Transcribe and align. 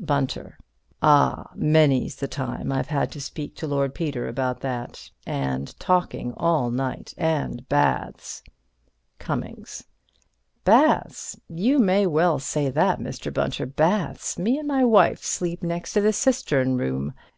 Bunter: 0.00 0.56
Ah, 1.02 1.50
many's 1.54 2.16
the 2.16 2.26
time 2.26 2.72
I've 2.72 2.86
had 2.86 3.12
to 3.12 3.20
speak 3.20 3.54
to 3.56 3.66
Lord 3.66 3.94
Peter 3.94 4.26
about 4.26 4.60
that. 4.60 5.10
And 5.26 5.78
talking 5.78 6.32
all 6.38 6.70
night. 6.70 7.12
And 7.18 7.68
baths. 7.68 8.42
Cummings: 9.18 9.84
Baths? 10.64 11.38
You 11.50 11.78
may 11.78 12.06
well 12.06 12.38
say 12.38 12.70
that, 12.70 13.00
Mr. 13.00 13.30
Bunter. 13.30 13.66
Baths? 13.66 14.38
Me 14.38 14.56
and 14.56 14.66
my 14.66 14.82
wife 14.82 15.22
sleep 15.22 15.62
next 15.62 15.92
to 15.92 16.00
the 16.00 16.14
cistern 16.14 16.78
room. 16.78 17.12